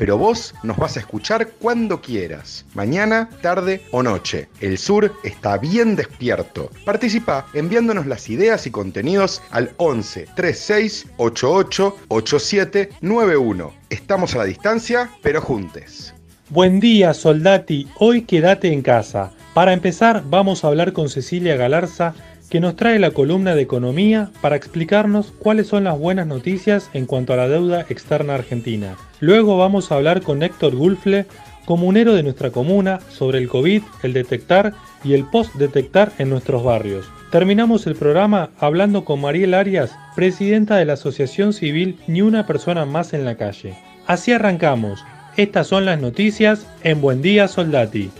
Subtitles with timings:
[0.00, 4.48] pero vos nos vas a escuchar cuando quieras, mañana, tarde o noche.
[4.62, 6.70] El sur está bien despierto.
[6.86, 13.72] Participa enviándonos las ideas y contenidos al 11 36 88 87 91.
[13.90, 16.14] Estamos a la distancia, pero juntes.
[16.48, 17.86] Buen día, soldati.
[17.98, 19.32] Hoy quédate en casa.
[19.52, 22.14] Para empezar, vamos a hablar con Cecilia Galarza,
[22.50, 27.06] que nos trae la columna de economía para explicarnos cuáles son las buenas noticias en
[27.06, 28.96] cuanto a la deuda externa argentina.
[29.20, 31.26] Luego vamos a hablar con Héctor Gulfle,
[31.64, 37.06] comunero de nuestra comuna, sobre el COVID, el detectar y el post-detectar en nuestros barrios.
[37.30, 42.84] Terminamos el programa hablando con Mariel Arias, presidenta de la Asociación Civil Ni una persona
[42.84, 43.78] más en la calle.
[44.08, 45.04] Así arrancamos.
[45.36, 48.10] Estas son las noticias en Buen Día Soldati.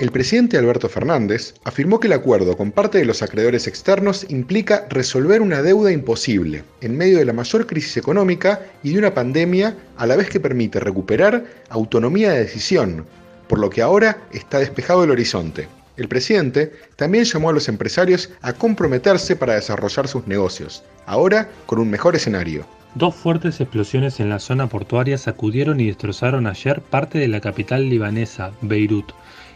[0.00, 4.86] El presidente Alberto Fernández afirmó que el acuerdo con parte de los acreedores externos implica
[4.90, 9.76] resolver una deuda imposible en medio de la mayor crisis económica y de una pandemia,
[9.96, 13.06] a la vez que permite recuperar autonomía de decisión,
[13.46, 15.68] por lo que ahora está despejado el horizonte.
[15.96, 21.78] El presidente también llamó a los empresarios a comprometerse para desarrollar sus negocios, ahora con
[21.78, 22.66] un mejor escenario.
[22.96, 27.88] Dos fuertes explosiones en la zona portuaria sacudieron y destrozaron ayer parte de la capital
[27.88, 29.12] libanesa, Beirut,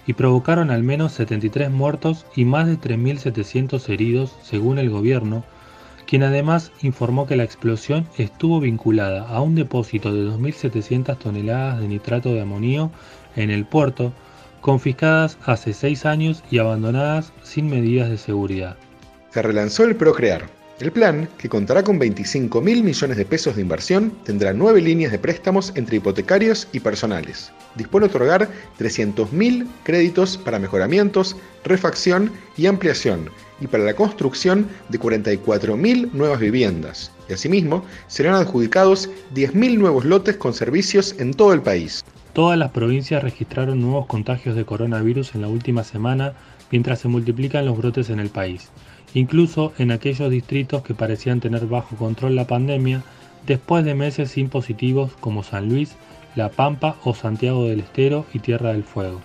[0.09, 5.45] y provocaron al menos 73 muertos y más de 3.700 heridos, según el gobierno,
[6.07, 11.89] quien además informó que la explosión estuvo vinculada a un depósito de 2.700 toneladas de
[11.89, 12.91] nitrato de amonio
[13.37, 14.15] en el puerto,
[14.63, 18.79] confiscadas hace seis años y abandonadas sin medidas de seguridad.
[19.29, 20.49] Se relanzó el Procrear,
[20.81, 25.11] el plan, que contará con 25 mil millones de pesos de inversión, tendrá nueve líneas
[25.11, 27.51] de préstamos entre hipotecarios y personales.
[27.75, 33.29] Dispone otorgar 300.000 créditos para mejoramientos, refacción y ampliación,
[33.61, 37.11] y para la construcción de 44.000 nuevas viviendas.
[37.29, 42.05] Y asimismo, serán adjudicados 10.000 nuevos lotes con servicios en todo el país.
[42.35, 46.35] Todas las provincias registraron nuevos contagios de coronavirus en la última semana
[46.71, 48.71] mientras se multiplican los brotes en el país
[49.15, 53.03] incluso en aquellos distritos que parecían tener bajo control la pandemia
[53.47, 55.97] después de meses sin positivos como San Luis,
[56.35, 59.21] La Pampa o Santiago del Estero y Tierra del Fuego.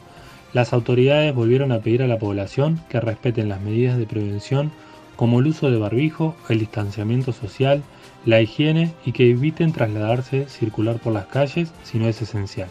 [0.54, 4.72] Las autoridades volvieron a pedir a la población que respeten las medidas de prevención
[5.16, 7.84] como el uso de barbijo, el distanciamiento social,
[8.26, 12.70] la higiene y que eviten trasladarse, circular por las calles si no es esencial.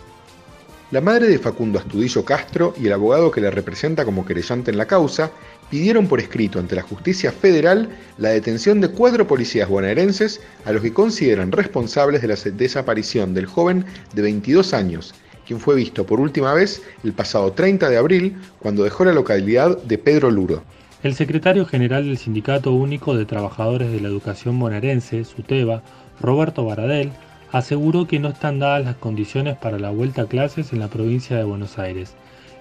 [0.93, 4.77] La madre de Facundo Astudillo Castro y el abogado que le representa como querellante en
[4.77, 5.31] la causa
[5.71, 7.89] pidieron por escrito ante la justicia federal
[8.19, 13.47] la detención de cuatro policías bonaerenses a los que consideran responsables de la desaparición del
[13.47, 15.15] joven de 22 años,
[15.47, 19.79] quien fue visto por última vez el pasado 30 de abril cuando dejó la localidad
[19.79, 20.63] de Pedro Luro.
[21.03, 25.83] El secretario general del Sindicato Único de Trabajadores de la Educación Bonaerense, SUTEBA,
[26.21, 27.13] Roberto Baradel,
[27.53, 31.37] aseguró que no están dadas las condiciones para la vuelta a clases en la provincia
[31.37, 32.15] de Buenos Aires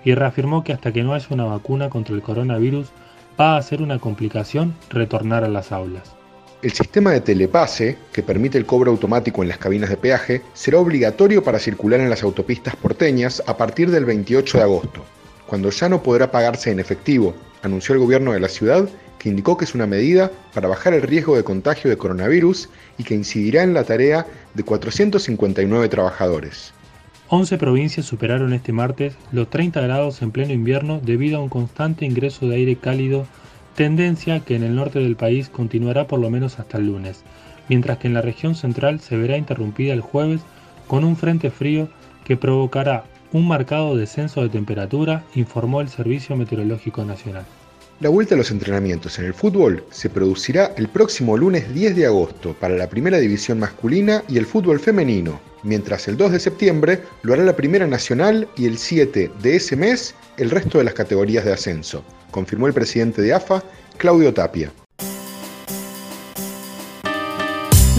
[0.03, 2.91] y reafirmó que hasta que no haya una vacuna contra el coronavirus
[3.40, 6.13] va a ser una complicación retornar a las aulas.
[6.62, 10.78] El sistema de telepase, que permite el cobro automático en las cabinas de peaje, será
[10.78, 15.03] obligatorio para circular en las autopistas porteñas a partir del 28 de agosto,
[15.47, 18.87] cuando ya no podrá pagarse en efectivo, anunció el gobierno de la ciudad,
[19.22, 23.03] que indicó que es una medida para bajar el riesgo de contagio de coronavirus y
[23.03, 24.26] que incidirá en la tarea
[24.56, 26.73] de 459 trabajadores.
[27.29, 32.03] 11 provincias superaron este martes los 30 grados en pleno invierno debido a un constante
[32.03, 33.28] ingreso de aire cálido,
[33.76, 37.22] tendencia que en el norte del país continuará por lo menos hasta el lunes,
[37.70, 40.41] mientras que en la región central se verá interrumpida el jueves
[40.88, 41.90] con un frente frío
[42.26, 43.03] que provocará
[43.34, 47.46] un marcado descenso de temperatura, informó el Servicio Meteorológico Nacional.
[48.01, 52.07] La vuelta a los entrenamientos en el fútbol se producirá el próximo lunes 10 de
[52.07, 56.99] agosto para la primera división masculina y el fútbol femenino, mientras el 2 de septiembre
[57.21, 60.95] lo hará la primera nacional y el 7 de ese mes el resto de las
[60.95, 63.63] categorías de ascenso, confirmó el presidente de AFA,
[63.97, 64.71] Claudio Tapia.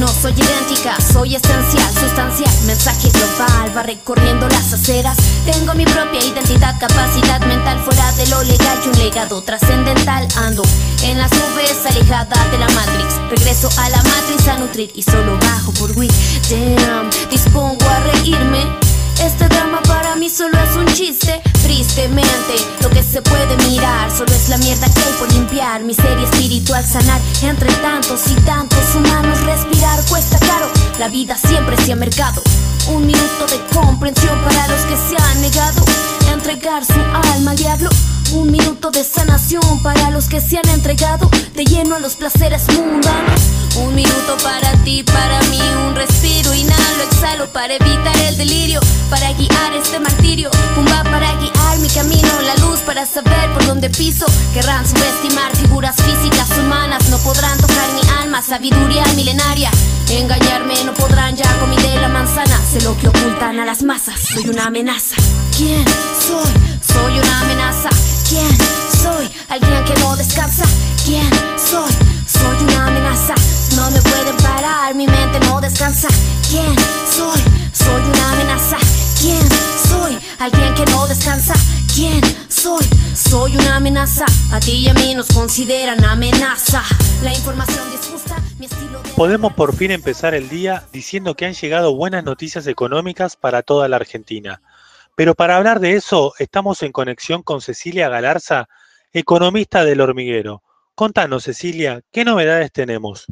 [0.02, 5.16] No soy idéntica, soy esencial, sustancial, mensaje global, va recorriendo las aceras.
[5.46, 10.26] Tengo mi propia identidad, capacidad mental fuera de lo legal y un legado trascendental.
[10.38, 10.64] Ando
[11.04, 13.14] en las nubes, alejada de la Matrix.
[13.30, 16.10] Regreso a la matriz a nutrir y solo bajo por weed.
[16.50, 18.66] Damn, dispongo a reírme.
[19.20, 21.40] Este drama para mí solo es un chiste.
[21.62, 25.84] Tristemente, lo que se puede mirar solo es la mierda que hay por limpiar.
[25.84, 29.31] Miseria espiritual sanar entre tantos y tantos humanos.
[31.02, 32.40] La vida siempre se ha mercado.
[32.86, 35.84] Un minuto de comprensión para los que se han negado
[36.42, 36.94] entregar su
[37.34, 37.88] alma al diablo.
[38.32, 42.66] Un minuto de sanación para los que se han entregado de lleno a los placeres
[42.68, 43.40] mundanos.
[43.76, 49.32] Un minuto para ti, para mí, un respiro, inhalo, exhalo para evitar el delirio, para
[49.34, 50.50] guiar este martirio.
[50.74, 54.26] Pumba para guiar mi camino, la luz para saber por dónde piso.
[54.52, 59.70] Querrán subestimar figuras físicas humanas, no podrán tocar mi alma, sabiduría milenaria.
[60.10, 64.18] Engañarme no podrán, ya comí de la manzana, sé lo que ocultan a las masas,
[64.20, 65.14] soy una amenaza.
[65.62, 65.84] ¿Quién
[66.18, 66.52] soy?
[66.80, 67.88] Soy una amenaza.
[68.28, 68.50] ¿Quién
[69.00, 69.30] soy?
[69.48, 70.64] Alguien que no descansa.
[71.04, 71.92] ¿Quién soy?
[72.26, 73.36] Soy una amenaza.
[73.76, 76.08] No me pueden parar, mi mente no descansa.
[76.50, 76.74] ¿Quién
[77.08, 77.40] soy?
[77.72, 78.76] Soy una amenaza.
[79.20, 79.48] ¿Quién
[79.88, 80.18] soy?
[80.40, 81.54] Alguien que no descansa.
[81.94, 82.84] ¿Quién soy?
[83.14, 84.26] Soy una amenaza.
[84.50, 86.82] A ti y a mí nos consideran amenaza.
[87.22, 89.10] La información disgusta mi estilo de.
[89.10, 93.86] Podemos por fin empezar el día diciendo que han llegado buenas noticias económicas para toda
[93.86, 94.60] la Argentina.
[95.14, 98.68] Pero para hablar de eso, estamos en conexión con Cecilia Galarza,
[99.12, 100.62] economista del hormiguero.
[100.94, 103.26] Contanos, Cecilia, ¿qué novedades tenemos?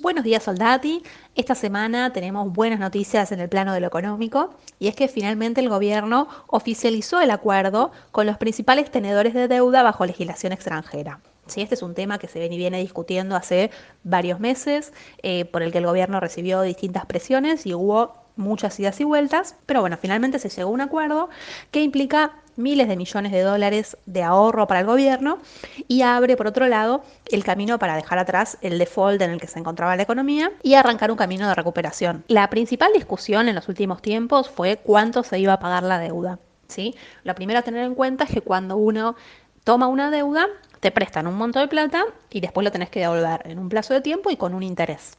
[0.00, 1.02] Buenos días, Soldati.
[1.34, 5.60] Esta semana tenemos buenas noticias en el plano de lo económico y es que finalmente
[5.60, 11.20] el gobierno oficializó el acuerdo con los principales tenedores de deuda bajo legislación extranjera.
[11.46, 13.70] Sí, este es un tema que se viene discutiendo hace
[14.04, 14.92] varios meses,
[15.22, 19.56] eh, por el que el gobierno recibió distintas presiones y hubo muchas idas y vueltas,
[19.66, 21.28] pero bueno, finalmente se llegó a un acuerdo
[21.70, 25.38] que implica miles de millones de dólares de ahorro para el gobierno
[25.86, 29.46] y abre, por otro lado, el camino para dejar atrás el default en el que
[29.46, 32.24] se encontraba la economía y arrancar un camino de recuperación.
[32.28, 36.38] La principal discusión en los últimos tiempos fue cuánto se iba a pagar la deuda.
[36.66, 36.94] ¿sí?
[37.24, 39.16] Lo primero a tener en cuenta es que cuando uno
[39.64, 40.46] toma una deuda,
[40.80, 43.94] te prestan un monto de plata y después lo tenés que devolver en un plazo
[43.94, 45.16] de tiempo y con un interés.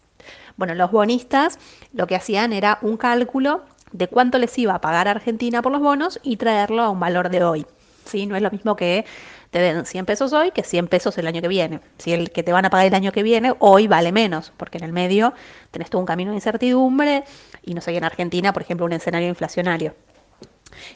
[0.58, 1.60] Bueno, los bonistas
[1.94, 5.82] lo que hacían era un cálculo de cuánto les iba a pagar Argentina por los
[5.82, 7.66] bonos y traerlo a un valor de hoy.
[8.06, 8.26] ¿sí?
[8.26, 9.06] No es lo mismo que
[9.52, 11.80] te den 100 pesos hoy que 100 pesos el año que viene.
[11.98, 14.78] Si el que te van a pagar el año que viene hoy vale menos, porque
[14.78, 15.34] en el medio
[15.72, 17.24] tenés todo un camino de incertidumbre
[17.64, 19.96] y no sé, en Argentina, por ejemplo, un escenario inflacionario.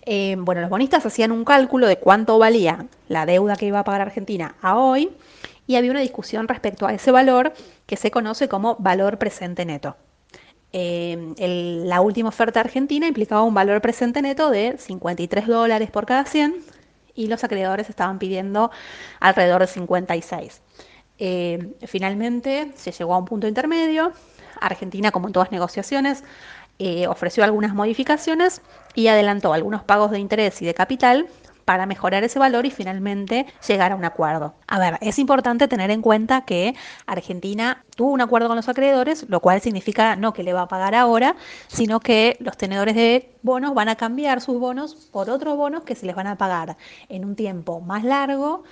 [0.06, 3.84] Eh, bueno, los bonistas hacían un cálculo de cuánto valía la deuda que iba a
[3.84, 5.10] pagar Argentina a hoy
[5.66, 7.54] y había una discusión respecto a ese valor
[7.86, 9.96] que se conoce como valor presente neto.
[10.72, 16.26] El- la última oferta argentina implicaba un valor presente neto de 53 dólares por cada
[16.26, 16.56] 100
[17.14, 18.72] y los acreedores estaban pidiendo
[19.20, 20.62] alrededor de 56.
[21.20, 24.14] Eh, finalmente se llegó a un punto intermedio.
[24.60, 26.24] Argentina, como en todas negociaciones,
[26.80, 28.62] eh, ofreció algunas modificaciones
[28.96, 31.28] y adelantó algunos pagos de interés y de capital
[31.66, 34.54] para mejorar ese valor y finalmente llegar a un acuerdo.
[34.68, 39.26] A ver, es importante tener en cuenta que Argentina tuvo un acuerdo con los acreedores,
[39.30, 41.36] lo cual significa no que le va a pagar ahora,
[41.68, 45.96] sino que los tenedores de bonos van a cambiar sus bonos por otros bonos que
[45.96, 46.78] se les van a pagar
[47.10, 48.64] en un tiempo más largo,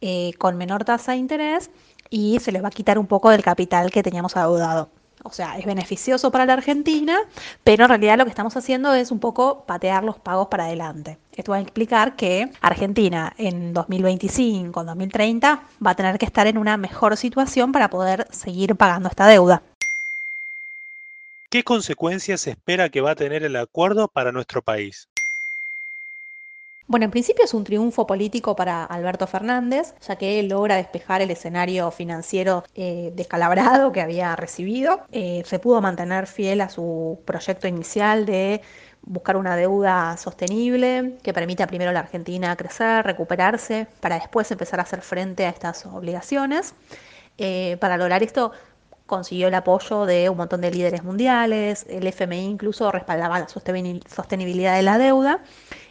[0.00, 1.70] eh, con menor tasa de interés
[2.10, 4.90] y se les va a quitar un poco del capital que teníamos adeudado.
[5.24, 7.18] O sea, es beneficioso para la Argentina,
[7.64, 11.18] pero en realidad lo que estamos haciendo es un poco patear los pagos para adelante.
[11.36, 16.46] Esto va a implicar que Argentina en 2025, en 2030, va a tener que estar
[16.46, 19.62] en una mejor situación para poder seguir pagando esta deuda.
[21.50, 25.08] ¿Qué consecuencias se espera que va a tener el acuerdo para nuestro país?
[26.88, 31.20] Bueno, en principio es un triunfo político para Alberto Fernández, ya que él logra despejar
[31.20, 35.02] el escenario financiero eh, descalabrado que había recibido.
[35.12, 38.62] Eh, se pudo mantener fiel a su proyecto inicial de
[39.02, 44.80] buscar una deuda sostenible que permita primero a la Argentina crecer, recuperarse, para después empezar
[44.80, 46.74] a hacer frente a estas obligaciones.
[47.36, 48.52] Eh, para lograr esto
[49.04, 54.76] consiguió el apoyo de un montón de líderes mundiales, el FMI incluso respaldaba la sostenibilidad
[54.76, 55.42] de la deuda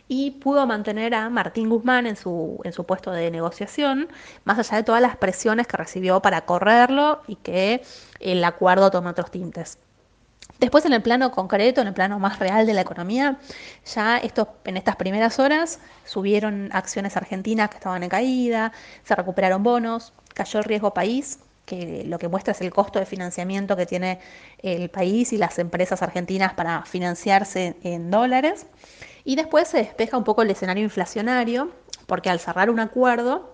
[0.08, 4.08] y pudo mantener a Martín Guzmán en su, en su puesto de negociación,
[4.46, 7.82] más allá de todas las presiones que recibió para correrlo y que
[8.20, 9.80] el acuerdo tome otros tintes.
[10.60, 13.38] Después en el plano concreto, en el plano más real de la economía,
[13.86, 18.72] ya esto, en estas primeras horas subieron acciones argentinas que estaban en caída,
[19.04, 23.06] se recuperaron bonos, cayó el riesgo país, que lo que muestra es el costo de
[23.06, 24.20] financiamiento que tiene
[24.60, 28.66] el país y las empresas argentinas para financiarse en dólares.
[29.28, 31.70] Y después se despeja un poco el escenario inflacionario,
[32.06, 33.54] porque al cerrar un acuerdo,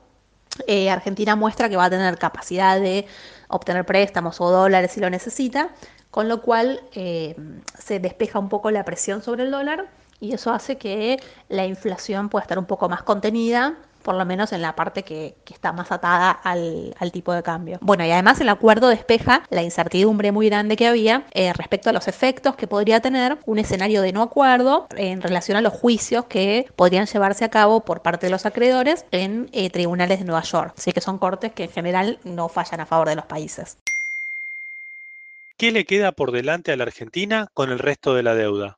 [0.68, 3.08] eh, Argentina muestra que va a tener capacidad de
[3.48, 5.70] obtener préstamos o dólares si lo necesita,
[6.12, 7.36] con lo cual eh,
[7.76, 9.88] se despeja un poco la presión sobre el dólar
[10.20, 14.52] y eso hace que la inflación pueda estar un poco más contenida por lo menos
[14.52, 17.78] en la parte que, está más atada al, tipo de cambio.
[17.82, 21.94] Bueno, y además el acuerdo despeja la incertidumbre muy grande que había eh, respecto a
[21.94, 26.26] los efectos que podría tener un escenario de no acuerdo en relación a los juicios
[26.26, 30.42] que podrían llevarse a cabo por parte de los acreedores en eh, tribunales de Nueva
[30.42, 30.74] York.
[30.78, 33.78] Así que son cortes que en general no fallan a favor de los países.
[35.58, 38.78] ¿Qué le queda por delante a la Argentina con el resto de la deuda?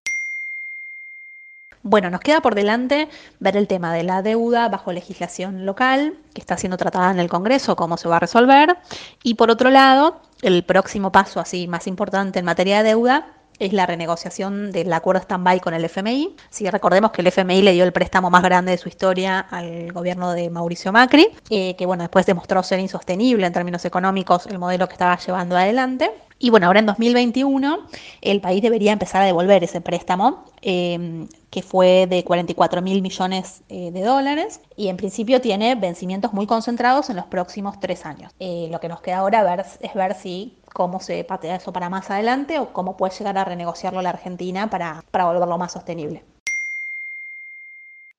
[1.88, 6.42] Bueno, nos queda por delante ver el tema de la deuda bajo legislación local, que
[6.42, 8.76] está siendo tratada en el Congreso, cómo se va a resolver.
[9.22, 13.28] Y por otro lado, el próximo paso así más importante en materia de deuda
[13.60, 16.36] es la renegociación del acuerdo stand-by con el FMI.
[16.50, 19.92] Si recordemos que el FMI le dio el préstamo más grande de su historia al
[19.92, 24.60] gobierno de Mauricio Macri, eh, que bueno, después demostró ser insostenible en términos económicos el
[24.60, 26.12] modelo que estaba llevando adelante.
[26.38, 27.88] Y bueno, ahora en 2021
[28.22, 33.62] el país debería empezar a devolver ese préstamo, em, que fue de 44 mil millones
[33.70, 38.34] eh, de dólares, y en principio tiene vencimientos muy concentrados en los próximos tres años.
[38.40, 42.12] Eh, lo que nos queda ahora es ver si cómo se patea eso para más
[42.12, 46.26] adelante o cómo puede llegar a renegociarlo la Argentina para, para volverlo más sostenible.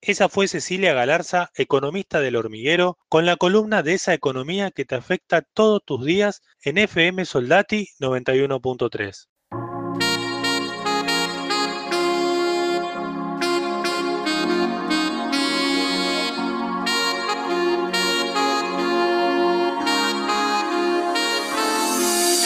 [0.00, 4.94] Esa fue Cecilia Galarza, economista del hormiguero, con la columna de esa economía que te
[4.94, 9.26] afecta todos tus días en FM Soldati 91.3.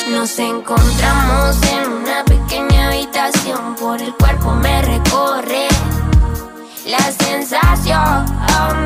[0.08, 5.68] Nos encontramos en una pequeña habitación, por el cuerpo me recorre
[6.86, 8.26] la sensación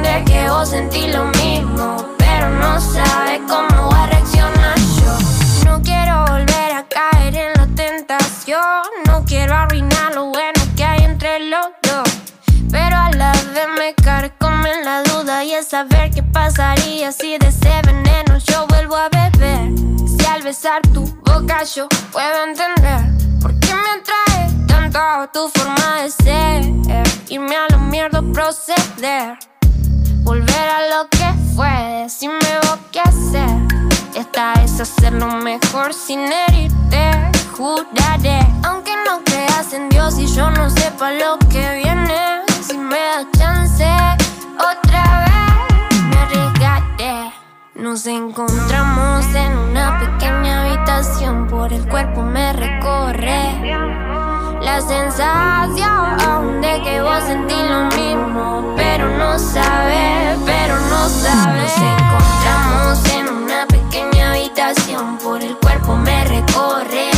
[0.02, 5.64] de que vos sentís lo mismo, pero no sabes cómo va a reaccionar yo.
[5.64, 11.04] No quiero volver a caer en la tentación, no quiero arruinar lo bueno que hay
[11.04, 12.08] entre los dos.
[12.70, 17.48] Pero a la vez me carcome la duda y es saber qué pasaría si de
[17.48, 18.73] ese veneno yo beber.
[20.06, 23.00] Si al besar tu boca yo puedo entender
[23.40, 25.00] por qué me atrae tanto
[25.32, 26.74] tu forma de ser
[27.28, 29.38] irme a la mierda, proceder.
[30.22, 33.50] Volver a lo que fue, decirme vos qué hacer.
[34.14, 37.10] Esta es hacerlo mejor sin herirte,
[37.56, 38.38] juraré.
[38.62, 43.26] Aunque no creas en Dios y yo no sepa lo que viene, si me das
[43.36, 43.84] chance,
[47.94, 53.70] Nos encontramos en una pequeña habitación, por el cuerpo me recorre
[54.60, 61.72] la sensación de que vos sentís lo mismo, pero no sabes, pero no sabes.
[61.72, 67.12] Nos encontramos en una pequeña habitación, por el cuerpo me recorre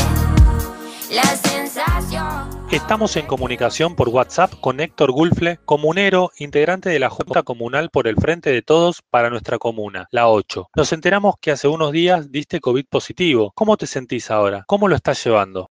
[1.10, 2.45] la sensación.
[2.72, 8.08] Estamos en comunicación por WhatsApp con Héctor Gulfle, comunero, integrante de la Junta Comunal por
[8.08, 10.70] el Frente de Todos para nuestra comuna, la 8.
[10.74, 13.52] Nos enteramos que hace unos días diste COVID positivo.
[13.54, 14.64] ¿Cómo te sentís ahora?
[14.66, 15.70] ¿Cómo lo estás llevando?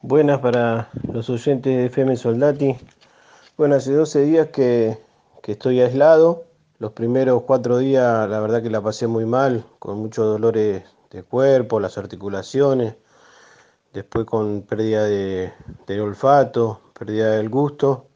[0.00, 2.76] Buenas para los oyentes de FM Soldati.
[3.58, 4.96] Bueno, hace 12 días que,
[5.46, 6.44] estoy aislado.
[6.78, 11.22] Los primeros cuatro días la verdad que la pasé muy mal, con muchos dolores de
[11.24, 12.94] cuerpo, las articulaciones,
[13.92, 15.52] después con pérdida de,
[16.00, 18.06] olfato, pérdida del gusto.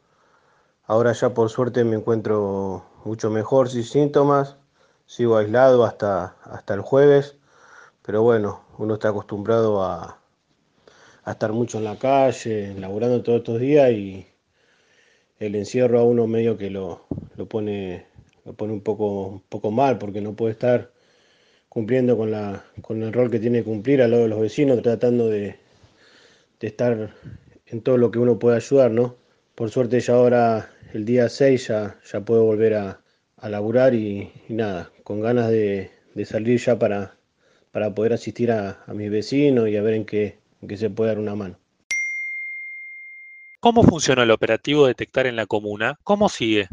[0.85, 4.57] Ahora ya por suerte me encuentro mucho mejor sin síntomas.
[5.05, 7.37] Sigo aislado hasta, hasta el jueves,
[8.01, 10.19] pero bueno, uno está acostumbrado a,
[11.23, 14.25] a estar mucho en la calle, laburando todos estos días y
[15.39, 17.05] el encierro a uno medio que lo,
[17.35, 18.07] lo pone,
[18.45, 20.91] lo pone un, poco, un poco mal porque no puede estar
[21.69, 24.81] cumpliendo con, la, con el rol que tiene que cumplir al lado de los vecinos,
[24.81, 25.59] tratando de,
[26.59, 27.13] estar
[27.65, 29.15] en todo lo que uno puede ayudar, ¿no?
[29.55, 33.01] Por suerte ya ahora el día 6 ya, ya puedo volver a,
[33.37, 35.91] a laburar y, nada, con ganas de,
[36.25, 37.15] salir ya para,
[37.71, 41.09] para poder asistir a, a mis vecinos y a ver en qué, que se puede
[41.09, 41.57] dar una mano.
[43.59, 45.97] ¿Cómo funciona el operativo Detectar en la comuna?
[46.03, 46.67] ¿Cómo sigue?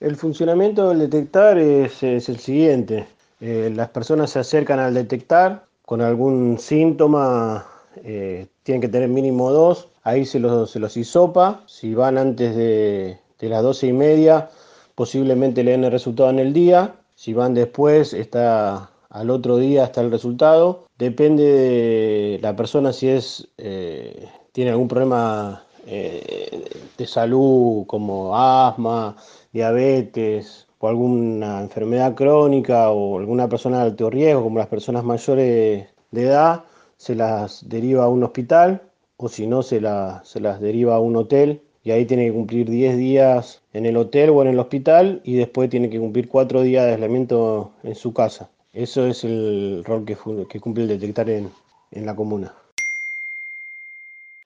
[0.00, 3.06] El funcionamiento del detectar es, es el siguiente.
[3.40, 7.66] Eh, las personas se acercan al detectar con algún síntoma,
[8.04, 12.54] eh, tienen que tener mínimo dos, ahí se los, se los hisopa, si van antes
[12.54, 14.50] de, de las doce y media,
[14.94, 19.82] posiblemente le den el resultado en el día, si van después, está al otro día
[19.82, 20.84] está el resultado.
[20.96, 29.16] Depende de la persona si es eh, tiene algún problema eh, de salud como asma,
[29.52, 35.88] diabetes o alguna enfermedad crónica o alguna persona de alto riesgo como las personas mayores
[36.10, 36.64] de edad,
[36.96, 38.82] se las deriva a un hospital
[39.16, 42.32] o si no se, la- se las deriva a un hotel y ahí tiene que
[42.32, 46.28] cumplir 10 días en el hotel o en el hospital y después tiene que cumplir
[46.28, 48.50] 4 días de aislamiento en su casa.
[48.72, 51.50] Eso es el rol que cumple el detectar en,
[51.90, 52.54] en la comuna.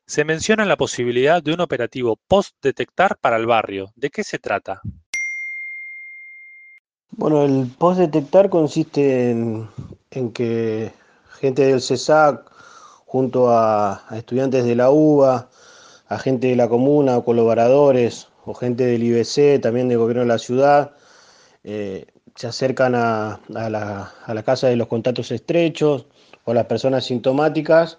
[0.07, 3.93] Se menciona la posibilidad de un operativo post-detectar para el barrio.
[3.97, 4.81] ¿De qué se trata?
[7.16, 9.68] Bueno, el post-detectar consiste en,
[10.33, 10.92] que
[11.38, 12.50] gente del CESAC,
[13.06, 15.49] junto a, estudiantes de la UBA,
[16.09, 20.28] a gente de la comuna o colaboradores, o gente del IBC, también del gobierno de
[20.28, 20.97] la ciudad,
[21.62, 26.06] eh, se acercan a, a la, casa de los contactos estrechos
[26.44, 27.99] o a las personas sintomáticas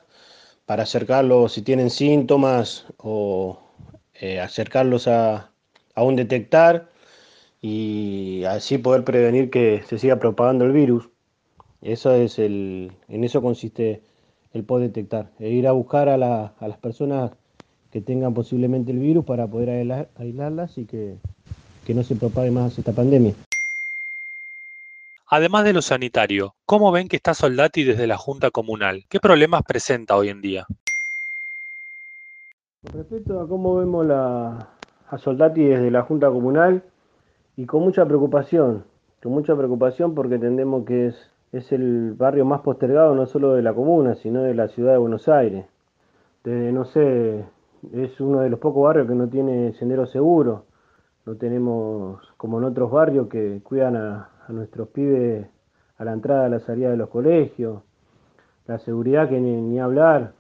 [0.66, 3.60] para acercarlos si tienen síntomas o
[4.16, 5.52] eh, acercarlos a
[5.96, 6.90] un detectar
[7.68, 11.10] y así poder prevenir que se siga propagando el virus.
[11.82, 14.04] Eso es el, en eso consiste
[14.54, 17.32] el post detectar, e ir a buscar a, la- a las personas
[17.92, 21.16] que tengan posiblemente el virus para poder aislar- aislarlas y que,
[21.84, 23.34] que no se propague más esta pandemia.
[25.32, 29.06] Además de lo sanitario, ¿cómo ven que está Soldati desde la Junta Comunal?
[29.10, 30.68] ¿Qué problemas presenta hoy en día?
[32.84, 34.70] Con respecto a cómo vemos la,
[35.10, 36.84] a Soldati desde la Junta Comunal
[37.58, 38.84] y con mucha preocupación,
[39.22, 43.62] con mucha preocupación porque entendemos que es, es el barrio más postergado no solo de
[43.62, 45.66] la comuna, sino de la ciudad de Buenos Aires.
[46.44, 47.44] No sé,
[47.94, 50.66] es uno de los pocos barrios que no tiene sendero seguro,
[51.26, 55.48] no tenemos como en otros barrios que cuidan a, a nuestros pibes
[55.98, 57.82] a la entrada, a la salida de los colegios,
[58.68, 60.34] la seguridad que ni, ni hablar,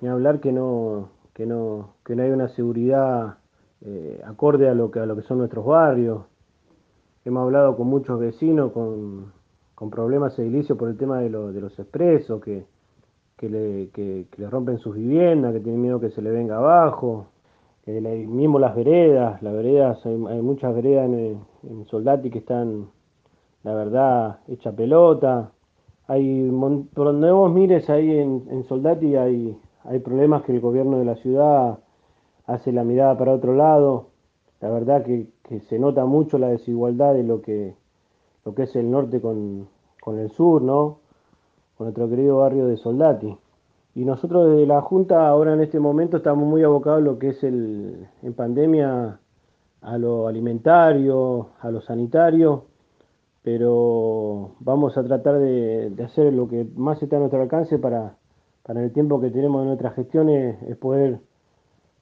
[0.00, 3.38] ni hablar que no, que no, que no hay una seguridad
[3.82, 6.22] eh, acorde a lo que a lo que son nuestros barrios.
[7.24, 9.32] Hemos hablado con muchos vecinos con,
[9.74, 12.64] con problemas edilicios por el tema de, de los expresos, que,
[13.36, 17.28] que, le, que, le rompen sus viviendas, que tienen miedo que se le venga abajo.
[17.86, 22.88] Eh, mismo las veredas, las veredas, hay, hay muchas veredas en, en Soldati que están,
[23.62, 25.52] la verdad, hecha pelota.
[26.06, 26.50] Hay,
[26.94, 31.04] por donde vos mires ahí en, en Soldati hay, hay problemas que el gobierno de
[31.04, 31.78] la ciudad
[32.46, 34.08] hace la mirada para otro lado.
[34.60, 35.28] La verdad que,
[35.68, 37.74] se nota mucho la desigualdad de lo que,
[38.44, 39.68] lo que es el norte con,
[40.00, 40.98] con el sur, ¿no?
[41.76, 43.36] Con nuestro querido barrio de Soldati.
[43.94, 47.30] Y nosotros desde la Junta ahora en este momento estamos muy abocados a lo que
[47.30, 49.18] es el, en pandemia,
[49.82, 52.66] a lo alimentario, a lo sanitario,
[53.42, 58.14] pero vamos a tratar de, de hacer lo que más está a nuestro alcance para,
[58.62, 61.20] para el tiempo que tenemos en nuestras gestiones, es poder,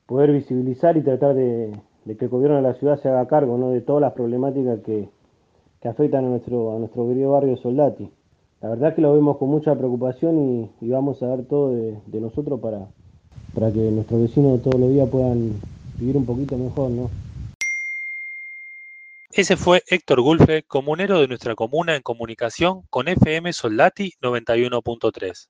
[0.09, 1.71] poder visibilizar y tratar de,
[2.07, 3.71] que el gobierno de la ciudad se haga cargo ¿no?
[3.71, 5.11] de todas las problemáticas que,
[5.83, 8.11] que afectan a nuestro, a nuestro querido barrio Soldati.
[8.63, 12.21] La verdad que lo vemos con mucha preocupación y, vamos a dar todo de, de
[12.23, 12.89] nosotros para,
[13.55, 15.53] para que nuestros vecinos todos los días puedan
[15.99, 17.11] vivir un poquito mejor, ¿no?
[19.31, 25.49] Ese fue Héctor Gulfe, comunero de nuestra comuna en comunicación con FM Soldati 91.3.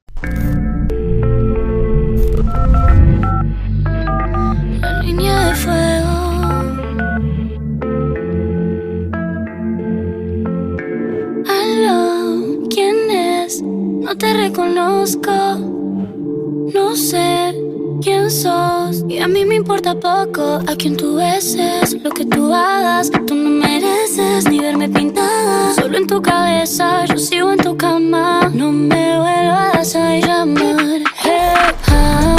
[4.80, 6.08] La línea de fuego.
[11.46, 13.62] Aló, ¿quién es?
[13.62, 15.32] No te reconozco.
[16.74, 17.54] No sé
[18.02, 19.04] quién sos.
[19.08, 22.00] Y a mí me importa poco a quién tú beses.
[22.02, 25.74] Lo que tú hagas, tú no mereces ni verme pintada.
[25.74, 28.50] Solo en tu cabeza, yo sigo en tu cama.
[28.54, 31.02] No me vuelvas a llamar.
[31.24, 32.37] Ah,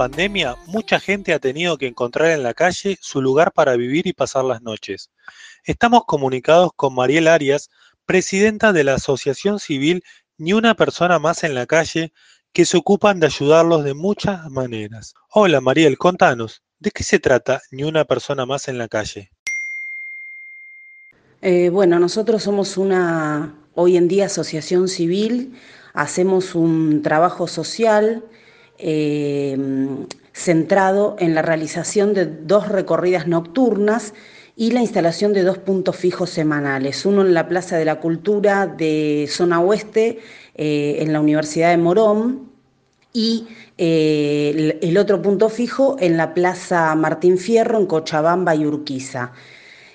[0.00, 4.14] pandemia, mucha gente ha tenido que encontrar en la calle su lugar para vivir y
[4.14, 5.10] pasar las noches.
[5.62, 7.68] Estamos comunicados con Mariel Arias,
[8.06, 10.02] presidenta de la Asociación Civil
[10.38, 12.14] Ni una persona más en la calle,
[12.54, 15.12] que se ocupan de ayudarlos de muchas maneras.
[15.34, 19.30] Hola Mariel, contanos, ¿de qué se trata Ni una persona más en la calle?
[21.42, 25.58] Eh, bueno, nosotros somos una, hoy en día, asociación civil,
[25.92, 28.24] hacemos un trabajo social
[28.82, 29.56] eh,
[30.32, 34.14] centrado en la realización de dos recorridas nocturnas
[34.56, 38.66] y la instalación de dos puntos fijos semanales, uno en la Plaza de la Cultura
[38.66, 40.18] de Zona Oeste,
[40.54, 42.50] eh, en la Universidad de Morón,
[43.12, 43.46] y
[43.78, 49.32] eh, el, el otro punto fijo en la Plaza Martín Fierro, en Cochabamba y Urquiza.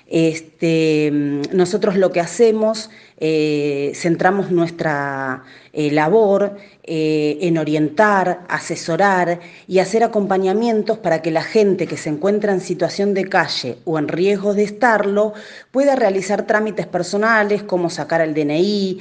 [0.08, 1.10] Este,
[1.52, 5.42] nosotros lo que hacemos, eh, centramos nuestra
[5.72, 12.10] eh, labor eh, en orientar, asesorar y hacer acompañamientos para que la gente que se
[12.10, 15.34] encuentra en situación de calle o en riesgo de estarlo
[15.72, 19.00] pueda realizar trámites personales como sacar el DNI,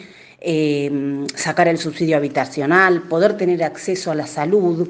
[1.36, 4.88] sacar el subsidio habitacional, poder tener acceso a la salud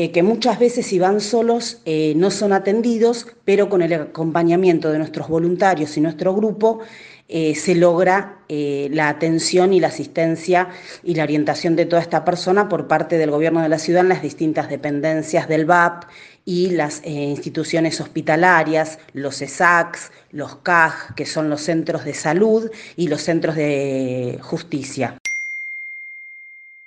[0.00, 4.92] eh, que muchas veces si van solos eh, no son atendidos, pero con el acompañamiento
[4.92, 6.78] de nuestros voluntarios y nuestro grupo
[7.26, 10.68] eh, se logra la atención y la asistencia
[11.02, 14.08] y la orientación de toda esta persona por parte del gobierno de la ciudad en
[14.08, 16.04] las distintas dependencias del VAP
[16.44, 23.08] y las instituciones hospitalarias, los ESACs, los CAG, que son los centros de salud, y
[23.08, 25.18] los centros de justicia.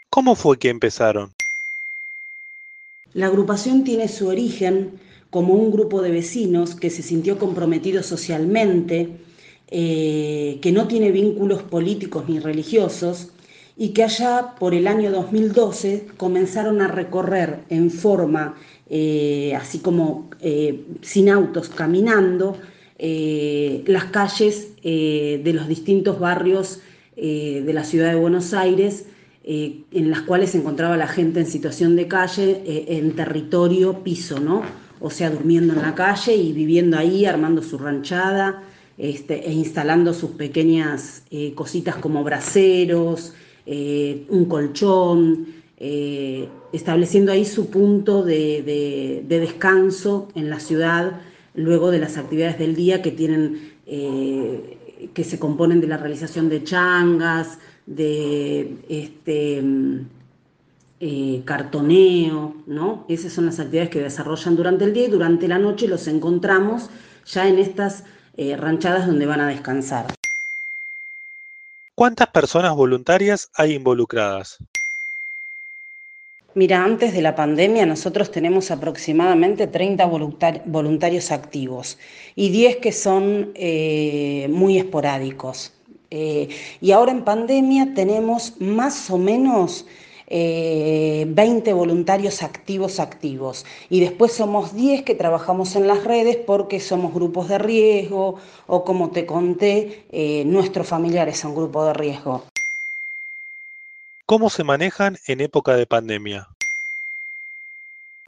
[0.10, 1.32] ¿Cómo fue que empezaron?
[3.14, 9.18] La agrupación tiene su origen como un grupo de vecinos que se sintió comprometido socialmente,
[9.70, 13.30] eh, que no tiene vínculos políticos ni religiosos
[13.78, 18.56] y que allá por el año 2012 comenzaron a recorrer en forma,
[18.90, 22.58] eh, así como eh, sin autos, caminando,
[23.00, 26.82] las calles de los distintos barrios
[27.16, 29.06] de la ciudad de Buenos Aires,
[29.44, 34.04] eh, en las cuales se encontraba la gente en situación de calle, eh, en territorio
[34.04, 34.62] piso, ¿no?
[35.00, 38.62] O sea, durmiendo en la calle y viviendo ahí, armando su ranchada
[38.98, 43.34] este, e instalando sus pequeñas eh, cositas como braseros,
[43.66, 45.48] un colchón,
[46.74, 51.22] estableciendo ahí su punto de, de- de descanso en la ciudad
[51.56, 53.72] luego de las actividades del día que tienen
[55.14, 57.60] que se componen de la realización de changas,
[57.96, 59.62] de este,
[61.00, 63.06] eh, cartoneo, ¿no?
[63.10, 66.90] Esas son las actividades que desarrollan durante el día y durante la noche los encontramos
[67.26, 68.04] ya en estas
[68.38, 70.08] eh, ranchadas donde van a descansar.
[71.96, 74.58] ¿Cuántas personas voluntarias hay involucradas?
[76.54, 81.98] Mira, antes de la pandemia nosotros tenemos aproximadamente 30 voluntar- voluntarios activos
[82.36, 85.72] y 10 que son eh, muy esporádicos.
[86.12, 86.50] Eh,
[86.82, 89.86] y ahora en pandemia tenemos más o menos
[90.28, 96.80] eh, 20 voluntarios activos activos y después somos 10 que trabajamos en las redes porque
[96.80, 98.36] somos grupos de riesgo
[98.68, 102.44] o como te conté, eh, nuestros familiares son grupos de riesgo.
[104.26, 106.48] ¿Cómo se manejan en época de pandemia?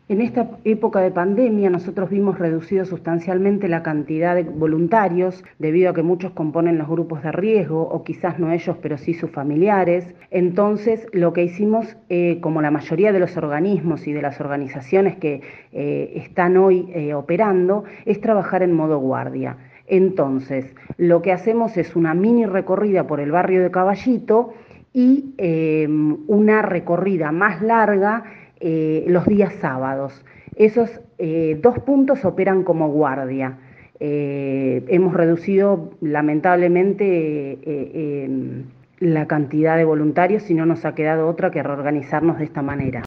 [0.10, 5.94] En esta época de pandemia nosotros vimos reducido sustancialmente la cantidad de voluntarios debido a
[5.94, 10.14] que muchos componen los grupos de riesgo o quizás no ellos pero sí sus familiares.
[10.30, 15.16] Entonces lo que hicimos, eh, como la mayoría de los organismos y de las organizaciones
[15.16, 19.56] que eh, están hoy eh, operando, es trabajar en modo guardia.
[19.88, 24.54] Entonces lo que hacemos es una mini recorrida por el barrio de Caballito
[24.96, 25.34] y
[26.28, 28.26] una recorrida más larga
[28.66, 30.14] eh, los días sábados.
[30.56, 33.58] Esos eh, dos puntos operan como guardia.
[34.00, 37.58] Eh, hemos reducido lamentablemente
[39.00, 43.04] la cantidad de voluntarios y no nos ha quedado otra que reorganizarnos de esta manera.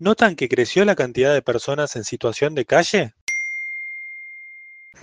[0.00, 3.12] ¿Notan que creció la cantidad de personas en situación de calle?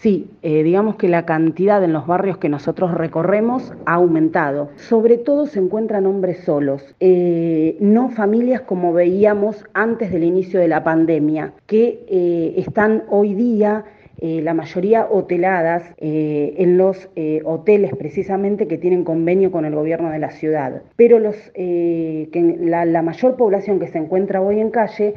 [0.01, 4.69] Sí, eh, digamos que la cantidad en los barrios que nosotros recorremos ha aumentado.
[4.75, 10.67] Sobre todo se encuentran hombres solos, eh, no familias como veíamos antes del inicio de
[10.67, 13.85] la pandemia, que eh, están hoy día
[14.17, 19.75] eh, la mayoría hoteladas eh, en los eh, hoteles precisamente que tienen convenio con el
[19.75, 20.83] gobierno de la ciudad.
[20.95, 25.15] Pero los, que la, mayor población que se encuentra hoy en calle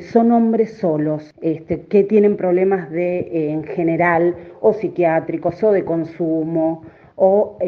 [0.00, 6.82] son hombres solos, este, que tienen problemas de, en general, o psiquiátricos, o de consumo,
[7.16, 7.58] o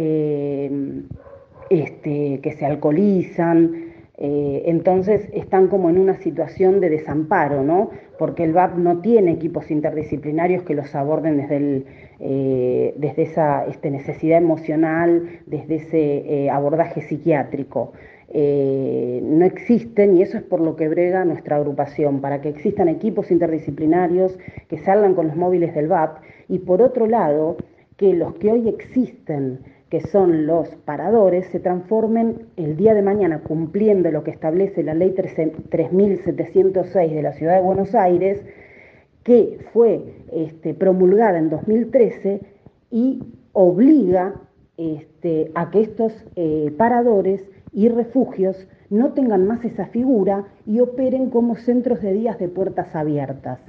[1.70, 3.89] este, que se alcoholizan.
[4.22, 7.88] Eh, entonces están como en una situación de desamparo, ¿no?
[8.18, 11.84] Porque el VAP no tiene equipos interdisciplinarios que los aborden desde,
[12.20, 17.92] eh, desde esa este, necesidad emocional, desde ese eh, abordaje psiquiátrico.
[18.32, 23.30] no existen y eso es por lo que brega nuestra agrupación, para que existan equipos
[23.30, 27.56] interdisciplinarios que salgan con los móviles del VAP y por otro lado,
[27.96, 33.40] que los que hoy existen que son los paradores, se transformen el día de mañana
[33.40, 38.40] cumpliendo lo que establece la ley 3706 de la Ciudad de Buenos Aires,
[39.24, 42.40] que fue este, promulgada en 2013
[42.92, 44.34] y obliga
[44.76, 51.30] este, a que estos eh, paradores y refugios no tengan más esa figura y operen
[51.30, 53.60] como centros de días de puertas abiertas.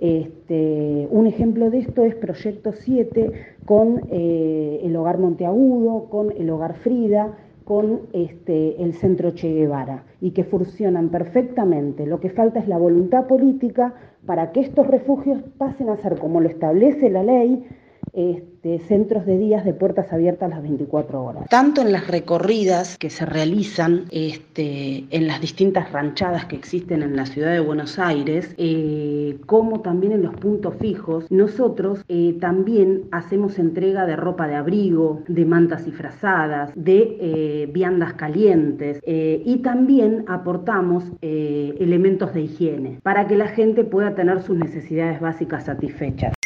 [0.00, 3.32] Este, un ejemplo de esto es Proyecto 7
[3.66, 10.04] con eh, el Hogar Monteagudo, con el Hogar Frida, con este, el Centro Che Guevara
[10.22, 12.06] y que funcionan perfectamente.
[12.06, 16.40] Lo que falta es la voluntad política para que estos refugios pasen a ser, como
[16.40, 17.66] lo establece la ley,
[18.12, 21.44] este, centros de días de puertas abiertas las 24 horas.
[21.48, 27.16] Tanto en las recorridas que se realizan este, en las distintas ranchadas que existen en
[27.16, 33.04] la ciudad de Buenos Aires, eh, como también en los puntos fijos, nosotros eh, también
[33.12, 39.56] hacemos entrega de ropa de abrigo, de mantas y frazadas, de eh, viandas calientes y
[39.58, 46.39] también aportamos elementos de higiene para que la gente pueda tener sus necesidades básicas satisfechas.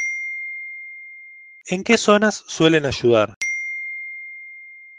[1.67, 3.37] ¿En qué zonas suelen ayudar?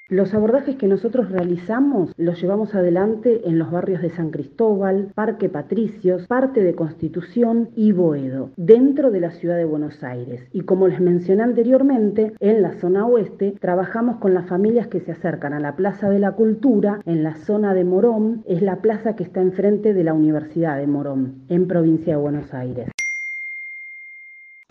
[0.07, 5.47] Los abordajes que nosotros realizamos los llevamos adelante en los barrios de San Cristóbal, Parque
[5.47, 10.47] Patricios, parte de Constitución y Boedo, dentro de la ciudad de Buenos Aires.
[10.53, 15.11] Y como les mencioné anteriormente, en la zona oeste trabajamos con las familias que se
[15.11, 19.15] acercan a la Plaza de la Cultura, en la zona de Morón, es la plaza
[19.15, 22.94] que está enfrente de la Universidad de Morón, en provincia de Buenos Aires.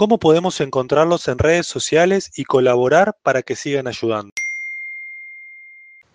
[0.04, 4.32] ¿Cómo podemos encontrarlos en redes sociales y colaborar para que sigan ayudando?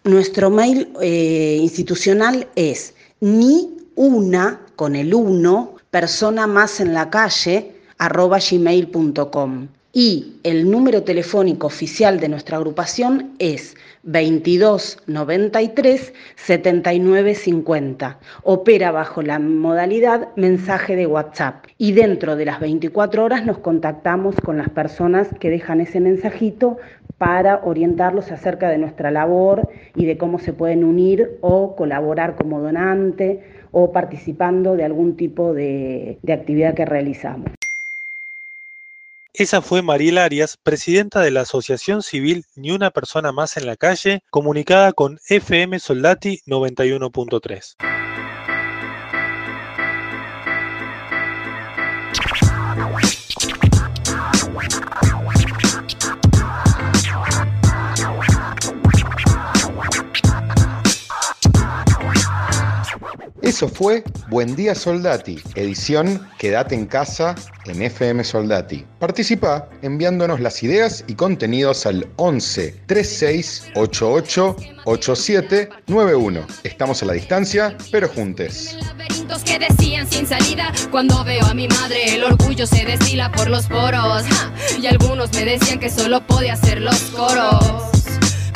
[0.03, 7.81] Nuestro mail eh, institucional es ni una con el uno persona más en la calle
[7.97, 18.19] arroba gmail.com y el número telefónico oficial de nuestra agrupación es 2293 7950.
[18.43, 24.35] Opera bajo la modalidad mensaje de WhatsApp y dentro de las 24 horas nos contactamos
[24.35, 26.77] con las personas que dejan ese mensajito
[27.17, 32.61] para orientarlos acerca de nuestra labor y de cómo se pueden unir o colaborar como
[32.61, 37.58] donante o participando de algún tipo de, de actividad que realizamos.
[39.39, 43.77] Esa fue Mariela Arias, presidenta de la Asociación Civil Ni una persona más en la
[43.77, 47.98] calle, comunicada con FM Soldati 91.3.
[63.49, 67.33] Eso fue Buen Día Soldati, edición Quédate en casa
[67.65, 68.85] en FM Soldati.
[68.99, 76.45] Participa enviándonos las ideas y contenidos al 11 36 88 87 91.
[76.63, 78.77] Estamos a la distancia, pero juntes.
[79.43, 82.85] que decían sin salida cuando veo a mi madre el orgullo se
[83.35, 84.25] por los poros
[84.79, 87.89] y algunos me decían que solo podía hacer los coros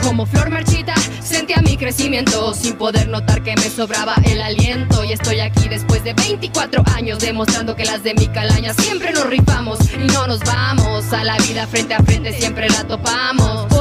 [0.04, 0.94] como flor marchita,
[1.34, 5.04] sentía mi crecimiento sin poder notar que me sobraba el aliento.
[5.04, 9.26] Y estoy aquí después de 24 años demostrando que las de mi calaña siempre nos
[9.26, 11.12] rifamos y no nos vamos.
[11.12, 13.73] A la vida frente a frente siempre la topamos.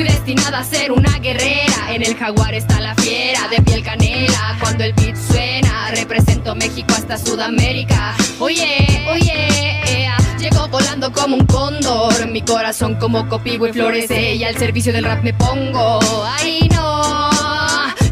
[0.00, 1.92] Fui destinada a ser una guerrera.
[1.92, 4.56] En el jaguar está la fiera de piel canela.
[4.58, 8.14] Cuando el beat suena, represento México hasta Sudamérica.
[8.38, 10.08] Oye, oye,
[10.38, 15.04] Llego volando como un cóndor, mi corazón como copivo y florece y al servicio del
[15.04, 16.00] rap me pongo.
[16.24, 17.30] Ay no,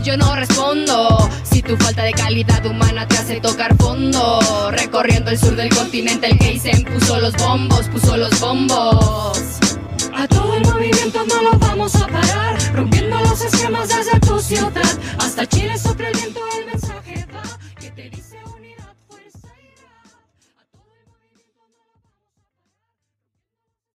[0.02, 1.30] yo no respondo.
[1.42, 6.26] Si tu falta de calidad humana te hace tocar fondo, recorriendo el sur del continente
[6.26, 9.58] el Geisen puso los bombos, puso los bombos.
[10.18, 14.72] A todo el movimiento no lo vamos a parar, rompiendo los esquemas desde tu ciudad.
[15.16, 17.27] Hasta Chile sopla el viento el mensaje.